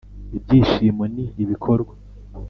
“ibyishimo 0.37 1.03
ni 1.13 1.23
ibikorwa.” 1.43 1.93